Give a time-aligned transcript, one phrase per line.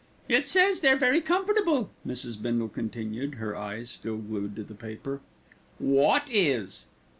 [0.27, 2.41] "It says they're very comfortable," Mrs.
[2.41, 5.21] Bindle continued, her eyes still glued to the paper.
[5.79, 6.87] "Wot is?"